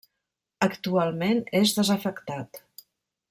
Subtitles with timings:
[0.67, 2.61] Actualment és desafectat.